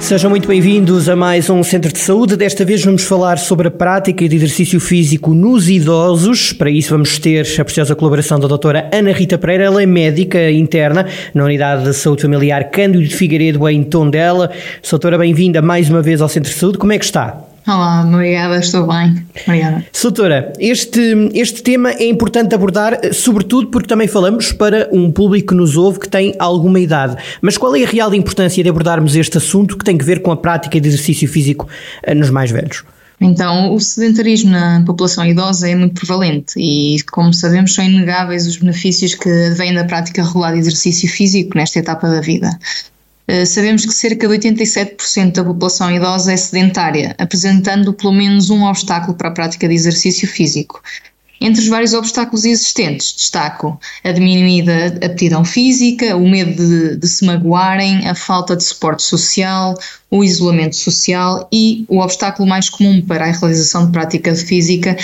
[0.00, 2.34] Sejam muito bem-vindos a mais um Centro de Saúde.
[2.34, 6.52] Desta vez vamos falar sobre a prática de exercício físico nos idosos.
[6.52, 9.64] Para isso vamos ter a preciosa colaboração da doutora Ana Rita Pereira.
[9.64, 14.50] Ela é médica interna na Unidade de Saúde Familiar Cândido de Figueiredo em Tondela.
[14.90, 16.78] Doutora, bem-vinda mais uma vez ao Centro de Saúde.
[16.78, 17.49] Como é que está?
[17.66, 19.24] Olá, obrigada, estou bem.
[19.46, 19.84] Obrigada.
[20.02, 21.00] Doutora, este,
[21.34, 26.00] este tema é importante abordar, sobretudo porque também falamos para um público que nos ouve
[26.00, 27.16] que tem alguma idade.
[27.42, 30.32] Mas qual é a real importância de abordarmos este assunto que tem que ver com
[30.32, 31.68] a prática de exercício físico
[32.02, 32.82] eh, nos mais velhos?
[33.20, 38.56] Então, o sedentarismo na população idosa é muito prevalente e, como sabemos, são inegáveis os
[38.56, 42.48] benefícios que vêm da prática regular de exercício físico nesta etapa da vida.
[43.32, 48.64] Eh, sabemos que cerca de 87% da população idosa é sedentária, apresentando pelo menos um
[48.64, 50.82] obstáculo para a prática de exercício físico.
[51.40, 57.24] Entre os vários obstáculos existentes, destaco a diminuída aptidão física, o medo de, de, se
[57.24, 59.74] magoarem, a falta de suporte social,
[60.10, 64.96] o isolamento social e o obstáculo mais comum para a realização de prática física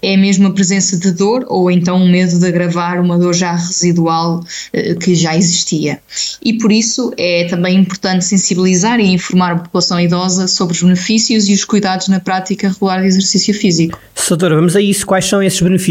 [0.00, 3.52] é mesmo a presença de dor ou então o medo de agravar uma dor já
[3.52, 6.00] residual eh, que já existia.
[6.44, 11.48] E por isso é também importante sensibilizar e informar a população idosa sobre os benefícios
[11.48, 13.98] e os cuidados na prática regular de exercício físico.
[14.28, 15.06] Doutora, vamos a isso.
[15.06, 15.81] Quais são esses benefícios?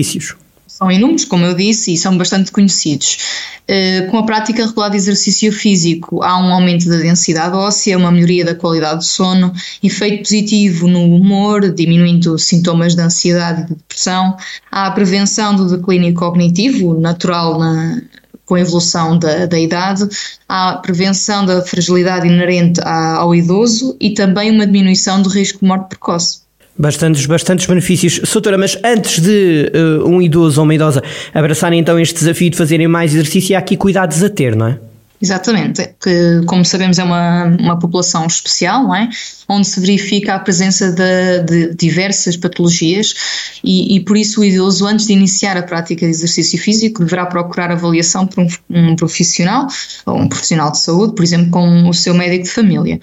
[0.82, 3.18] São inúmeros, como eu disse, e são bastante conhecidos.
[3.70, 8.12] Uh, com a prática regular de exercício físico, há um aumento da densidade óssea, uma
[8.12, 13.76] melhoria da qualidade do sono, efeito positivo no humor, diminuindo sintomas de ansiedade e de
[13.76, 14.36] depressão,
[14.72, 18.02] há a prevenção do declínio cognitivo natural na,
[18.44, 20.10] com a evolução da, da, idade,
[20.50, 25.66] há a prevenção da fragilidade inerente ao idoso e também uma diminuição do risco de
[25.66, 26.41] morte precoce.
[26.82, 28.22] Bastantes, bastantes benefícios.
[28.24, 32.58] Soutora, mas antes de uh, um idoso ou uma idosa abraçarem então este desafio de
[32.58, 34.80] fazerem mais exercício, há aqui cuidados a ter, não é?
[35.22, 39.08] Exatamente, que como sabemos é uma, uma população especial, não é?
[39.48, 43.14] onde se verifica a presença de, de diversas patologias
[43.64, 47.28] e, e, por isso o idoso, antes de iniciar a prática de exercício físico, deverá
[47.28, 49.68] procurar avaliação por um, um profissional
[50.08, 53.00] ou um profissional de saúde, por exemplo, com o seu médico de família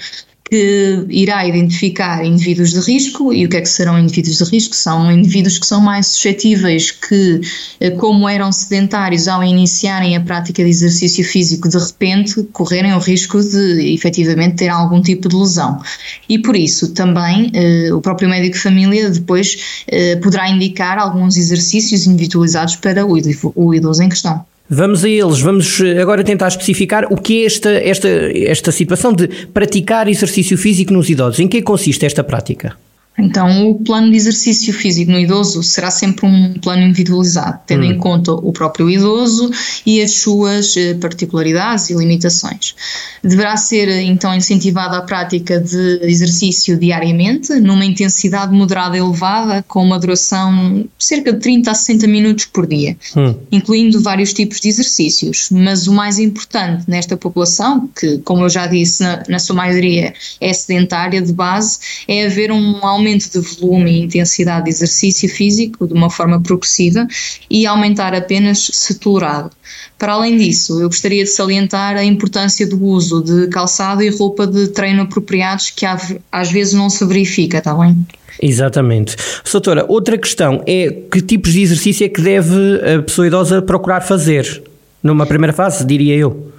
[0.51, 4.75] que irá identificar indivíduos de risco e o que é que serão indivíduos de risco?
[4.75, 7.41] São indivíduos que são mais suscetíveis que,
[7.81, 12.99] eh, como eram sedentários ao iniciarem a prática de exercício físico, de repente correrem o
[12.99, 15.81] risco de efetivamente ter algum tipo de lesão.
[16.29, 21.37] E por isso também eh, o próprio médico de família depois eh, poderá indicar alguns
[21.37, 24.45] exercícios individualizados para o idoso em questão.
[24.71, 29.15] Vamos a eles, vamos eh, agora tentar especificar o que é esta, esta, esta situação
[29.15, 31.41] de praticar exercício físico nos idosos.
[31.41, 32.77] Em que consiste esta prática?
[33.19, 37.91] Então, o plano de exercício físico no idoso será sempre um plano individualizado, tendo hum.
[37.91, 39.51] em conta o próprio idoso
[39.85, 42.77] e as suas eh, particularidades e limitações.
[43.23, 49.83] Deverá ser então incentivada a prática de exercício diariamente, numa intensidade moderada e elevada, com
[49.83, 53.35] uma duração de cerca de 30 a 60 minutos por dia, hum.
[53.51, 55.49] incluindo vários tipos de exercícios.
[55.51, 60.15] Mas o mais importante nesta população, que, como eu já disse, na, na sua maioria
[60.41, 65.29] é sedentária de base, é haver um aumento aumento de volume e intensidade de exercício
[65.29, 67.07] físico de uma forma progressiva
[67.51, 69.51] e aumentar apenas se tolerado.
[69.99, 74.47] Para além disso, eu gostaria de salientar a importância do uso de calçado e roupa
[74.47, 77.97] de treino apropriados que às vezes não se verifica, está bem?
[78.41, 79.17] Exatamente.
[79.51, 82.55] Doutora, outra questão é que tipos de exercício é que deve
[82.97, 84.63] a pessoa idosa procurar fazer?
[85.03, 86.53] Numa primeira fase, diria eu.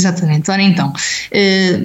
[0.00, 0.50] Exatamente.
[0.50, 0.92] Ora então,
[1.30, 1.80] eh,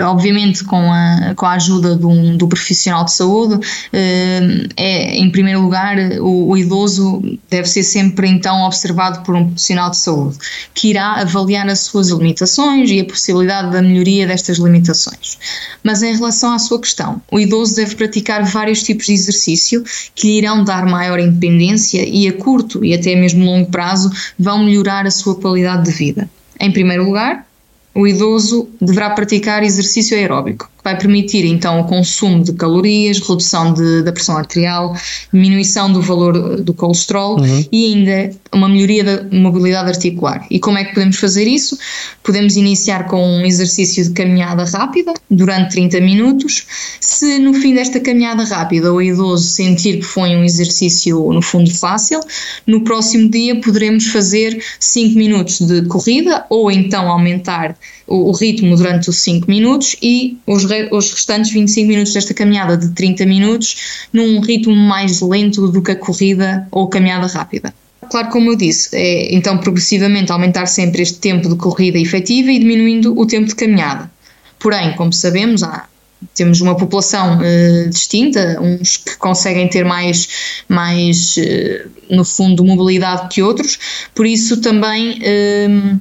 [0.00, 3.60] obviamente com a, com a ajuda um, do profissional de saúde,
[3.92, 9.46] eh, é, em primeiro lugar, o, o, idoso deve ser sempre então observado por um
[9.48, 10.38] profissional de saúde,
[10.72, 15.38] que irá avaliar as suas limitações e a possibilidade da melhoria destas limitações.
[15.82, 20.28] Mas em relação à sua questão, o idoso deve praticar vários tipos de exercício que
[20.28, 25.06] lhe irão dar maior independência e a curto e até mesmo longo prazo vão melhorar
[25.06, 26.28] a sua qualidade de vida.
[26.58, 27.46] Em primeiro lugar,
[27.94, 34.02] o idoso deverá praticar exercício aeróbico, vai permitir então o consumo de calorias, redução de,
[34.02, 34.94] da pressão arterial,
[35.32, 37.64] diminuição do valor do colesterol uhum.
[37.72, 40.46] e ainda uma melhoria da mobilidade articular.
[40.50, 41.78] E como é que podemos fazer isso?
[42.22, 46.66] Podemos iniciar com um exercício de caminhada rápida durante 30 minutos.
[47.00, 51.70] Se no fim desta caminhada rápida o idoso sentir que foi um exercício no fundo
[51.74, 52.20] fácil,
[52.66, 57.74] no próximo dia poderemos fazer 5 minutos de corrida ou então aumentar
[58.06, 62.76] o, o ritmo durante os 5 minutos e os, os restantes 25 minutos desta caminhada
[62.76, 67.74] de 30 minutos num ritmo mais lento do que a corrida ou caminhada rápida.
[68.10, 72.58] Claro, como eu disse, é então progressivamente aumentar sempre este tempo de corrida efetiva e
[72.58, 74.10] diminuindo o tempo de caminhada.
[74.58, 75.86] Porém, como sabemos, há,
[76.34, 83.28] temos uma população uh, distinta, uns que conseguem ter mais, mais uh, no fundo, mobilidade
[83.28, 83.78] que outros,
[84.14, 85.18] por isso também.
[85.18, 86.00] Uh,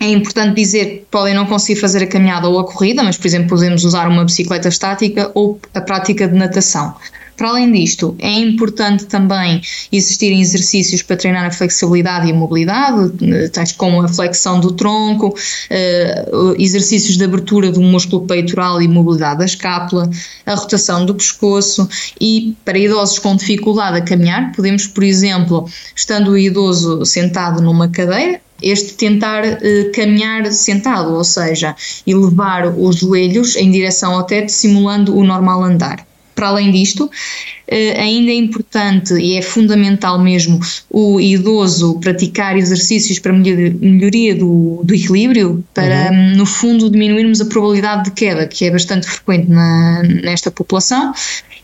[0.00, 3.26] é importante dizer que podem não conseguir fazer a caminhada ou a corrida, mas, por
[3.26, 6.96] exemplo, podemos usar uma bicicleta estática ou a prática de natação.
[7.36, 13.48] Para além disto, é importante também existirem exercícios para treinar a flexibilidade e a mobilidade,
[13.48, 15.34] tais como a flexão do tronco,
[15.70, 20.10] eh, exercícios de abertura do músculo peitoral e mobilidade da escápula,
[20.44, 21.88] a rotação do pescoço
[22.20, 27.88] e para idosos com dificuldade a caminhar, podemos, por exemplo, estando o idoso sentado numa
[27.88, 31.74] cadeira, este tentar uh, caminhar sentado, ou seja,
[32.06, 36.06] elevar os joelhos em direção ao teto, simulando o normal andar.
[36.34, 43.18] Para além disto, uh, ainda é importante e é fundamental mesmo o idoso praticar exercícios
[43.18, 46.36] para melhoria do, do equilíbrio, para, uhum.
[46.36, 51.12] no fundo, diminuirmos a probabilidade de queda, que é bastante frequente na, nesta população.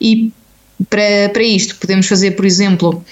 [0.01, 0.31] E
[0.91, 3.03] para, para isto, podemos fazer, por exemplo,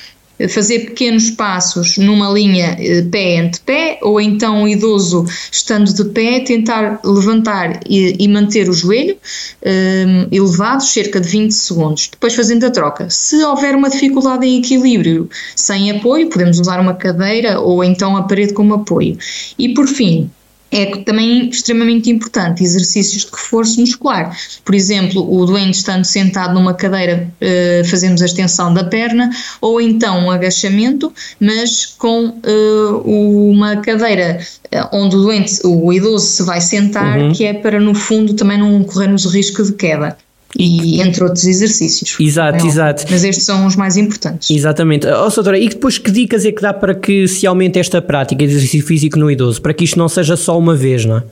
[0.48, 6.04] fazer pequenos passos numa linha eh, pé ante pé, ou então o idoso estando de
[6.06, 9.16] pé tentar levantar e, e manter o joelho
[9.64, 13.08] um, ehm, elevado cerca de 20 segundos, depois fazendo a troca.
[13.08, 18.22] Se houver uma dificuldade em equilíbrio sem apoio, podemos usar uma cadeira ou então a
[18.22, 19.16] parede como apoio.
[19.58, 20.30] E por fim,
[20.74, 24.36] é também extremamente importante exercícios de reforço muscular.
[24.64, 29.30] Por exemplo, o doente estando sentado numa cadeira, uh, fazemos a extensão da perna,
[29.60, 34.40] ou então um agachamento, mas com uh, uma cadeira
[34.72, 37.32] eh, onde o doente, o idoso se vai sentar, uhum.
[37.32, 40.16] que é para no fundo também não corrermos o risco de queda
[40.58, 42.16] e entre outros exercícios.
[42.20, 43.04] Exato, é exato.
[43.10, 44.50] Mas estes são os mais importantes.
[44.50, 45.06] Exatamente.
[45.06, 48.46] Oh, doutora, e depois que dicas é que dá para que se aumente esta prática
[48.46, 49.60] de exercício físico no idoso?
[49.60, 51.24] Para que isto não seja só uma vez, não é?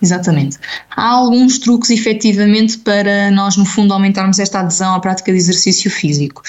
[0.00, 0.58] Exatamente.
[0.94, 5.90] Há alguns truques efetivamente para nós, no fundo, aumentarmos esta adesão à prática de exercício
[5.90, 6.42] físico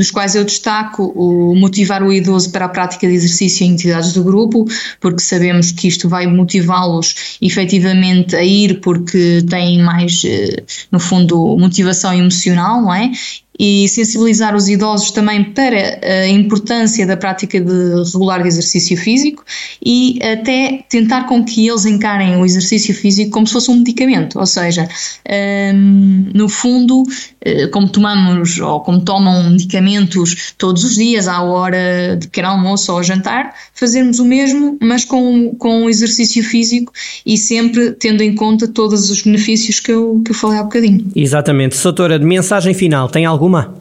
[0.00, 4.14] dos quais eu destaco o motivar o idoso para a prática de exercício em entidades
[4.14, 4.64] do grupo,
[4.98, 11.54] porque sabemos que isto vai motivá-los efetivamente a ir porque têm mais, eh, no fundo,
[11.58, 13.10] motivação emocional, não é?
[13.62, 19.44] E sensibilizar os idosos também para a importância da prática de regular de exercício físico
[19.84, 24.38] e até tentar com que eles encarem o exercício físico como se fosse um medicamento,
[24.38, 24.88] ou seja,
[25.74, 27.02] um, no fundo,
[27.42, 32.90] eh, como tomamos ou como tomam medicamentos todos os dias à hora de pequeno almoço
[32.94, 36.94] ou jantar, fazermos o mesmo, mas com, com exercício físico
[37.26, 41.06] e sempre tendo em conta todos os benefícios que eu, que eu falei há bocadinho.
[41.14, 41.76] Exatamente.
[41.76, 43.80] Soutora, de mensagem final, tem alguma alguma.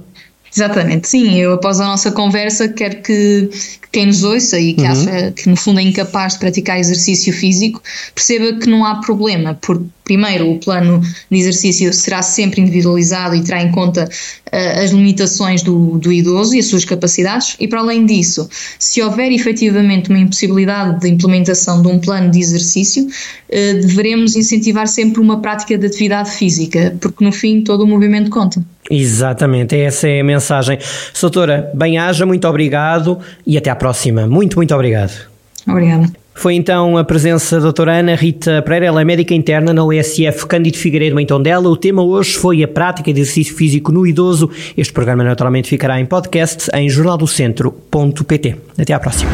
[0.52, 1.36] Exatamente, sim.
[1.36, 4.92] Eu, após a nossa conversa, quero que, que quem nos ouça e que uhum.
[4.92, 7.82] acha que, no fundo, é incapaz de praticar exercício físico,
[8.16, 13.44] perceba que não há problema, porque Primeiro, o plano de exercício será sempre individualizado e
[13.44, 17.82] terá em conta uh, as limitações do, do, idoso e as suas capacidades, e para
[17.82, 18.50] além disso,
[18.80, 24.88] se houver efetivamente uma impossibilidade de implementação de um plano de exercício, uh, deveremos incentivar
[24.88, 28.66] sempre uma prática de atividade física, porque no fim todo o movimento conta.
[28.90, 30.80] Exatamente, essa é a mensagem.
[31.14, 34.26] Soutora, bem-haja, muito obrigado e até à próxima.
[34.26, 35.28] Muito, muito obrigado.
[35.68, 36.10] Obrigada.
[36.40, 40.48] Foi então a presença da doutora Ana Rita Pereira, ela é médica interna na USF
[40.48, 41.68] Cândido Figueiredo em Tondela.
[41.68, 44.50] O tema hoje foi a prática de exercício físico no idoso.
[44.78, 48.56] Este programa naturalmente ficará em podcast em jornaldocentro.pt.
[48.78, 49.30] Até à próxima.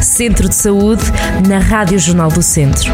[0.00, 1.02] Centro de Saúde
[1.48, 2.92] na Rádio Jornal do Centro.